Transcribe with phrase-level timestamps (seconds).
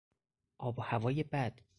[0.57, 1.61] آب و هوای بد